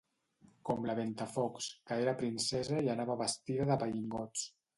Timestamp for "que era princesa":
1.91-2.81